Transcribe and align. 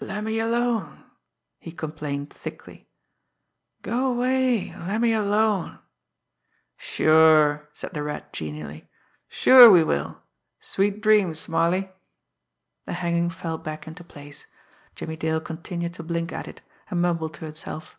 "Lemme 0.00 0.40
alone!" 0.40 1.04
he 1.60 1.70
complained 1.70 2.28
thickly. 2.32 2.88
"Go 3.82 4.10
'way, 4.14 4.70
an' 4.70 4.88
lemme 4.88 5.12
alone! 5.14 5.78
"Sure!" 6.76 7.68
said 7.72 7.94
the 7.94 8.02
Rat 8.02 8.32
genially. 8.32 8.88
"Sure, 9.28 9.70
we 9.70 9.84
will! 9.84 10.20
Sweet 10.58 11.00
dreams, 11.00 11.38
Smarly!" 11.38 11.88
The 12.84 12.94
hanging 12.94 13.30
fell 13.30 13.58
back 13.58 13.86
into 13.86 14.02
place. 14.02 14.48
Jimmie 14.96 15.14
Dale 15.14 15.40
continued 15.40 15.94
to 15.94 16.02
blink 16.02 16.32
at 16.32 16.48
it, 16.48 16.62
and 16.90 17.00
mumble 17.00 17.28
to 17.28 17.44
himself. 17.44 17.96